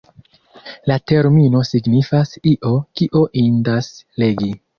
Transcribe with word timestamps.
La 0.91 0.95
termino 1.11 1.61
signifas 1.73 2.33
“io, 2.53 2.73
kio 3.01 3.23
indas 3.45 3.93
legi”. 4.25 4.53